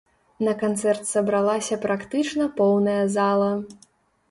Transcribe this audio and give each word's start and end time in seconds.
На 0.45 0.53
канцэрт 0.61 1.03
сабралася 1.09 1.79
практычна 1.85 2.49
поўная 2.59 2.99
зала. 3.19 3.51